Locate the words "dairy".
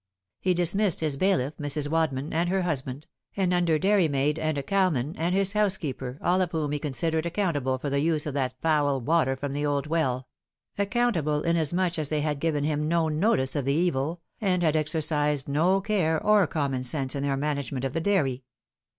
18.01-18.41